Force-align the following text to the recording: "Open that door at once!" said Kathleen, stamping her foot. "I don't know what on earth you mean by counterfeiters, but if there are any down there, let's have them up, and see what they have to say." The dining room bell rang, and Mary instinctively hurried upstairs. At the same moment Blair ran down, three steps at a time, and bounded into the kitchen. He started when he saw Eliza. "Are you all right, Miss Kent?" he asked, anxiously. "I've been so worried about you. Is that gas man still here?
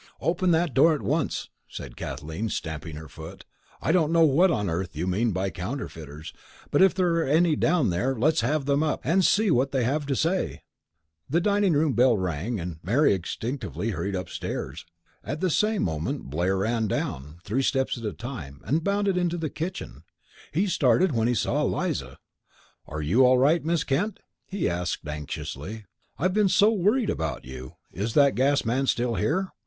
"Open 0.19 0.49
that 0.49 0.73
door 0.73 0.95
at 0.95 1.03
once!" 1.03 1.49
said 1.67 1.95
Kathleen, 1.95 2.49
stamping 2.49 2.95
her 2.95 3.07
foot. 3.07 3.45
"I 3.83 3.91
don't 3.91 4.11
know 4.11 4.23
what 4.25 4.49
on 4.49 4.67
earth 4.67 4.95
you 4.95 5.05
mean 5.05 5.29
by 5.31 5.51
counterfeiters, 5.51 6.33
but 6.71 6.81
if 6.81 6.95
there 6.95 7.17
are 7.17 7.23
any 7.27 7.55
down 7.55 7.91
there, 7.91 8.15
let's 8.17 8.41
have 8.41 8.65
them 8.65 8.81
up, 8.81 9.01
and 9.03 9.23
see 9.23 9.51
what 9.51 9.71
they 9.71 9.83
have 9.83 10.07
to 10.07 10.15
say." 10.15 10.63
The 11.29 11.39
dining 11.39 11.73
room 11.73 11.93
bell 11.93 12.17
rang, 12.17 12.59
and 12.59 12.79
Mary 12.81 13.13
instinctively 13.13 13.91
hurried 13.91 14.15
upstairs. 14.15 14.87
At 15.23 15.39
the 15.39 15.51
same 15.51 15.83
moment 15.83 16.31
Blair 16.31 16.57
ran 16.57 16.87
down, 16.87 17.37
three 17.43 17.61
steps 17.61 17.95
at 17.95 18.03
a 18.03 18.11
time, 18.11 18.61
and 18.65 18.83
bounded 18.83 19.17
into 19.17 19.37
the 19.37 19.51
kitchen. 19.51 20.01
He 20.51 20.65
started 20.65 21.11
when 21.11 21.27
he 21.27 21.35
saw 21.35 21.61
Eliza. 21.61 22.17
"Are 22.87 23.03
you 23.03 23.23
all 23.23 23.37
right, 23.37 23.63
Miss 23.63 23.83
Kent?" 23.83 24.19
he 24.47 24.67
asked, 24.67 25.07
anxiously. 25.07 25.85
"I've 26.17 26.33
been 26.33 26.49
so 26.49 26.71
worried 26.71 27.11
about 27.11 27.45
you. 27.45 27.75
Is 27.93 28.15
that 28.15 28.33
gas 28.33 28.65
man 28.65 28.87
still 28.87 29.13
here? 29.13 29.49